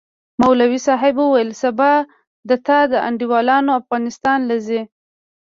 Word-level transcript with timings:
مولوي 0.41 0.79
صاحب 0.87 1.15
وويل 1.19 1.51
سبا 1.63 1.93
د 2.49 2.51
تا 2.67 2.79
انډيوالان 3.07 3.65
افغانستان 3.79 4.39
له 4.49 4.57
زي. 4.67 4.81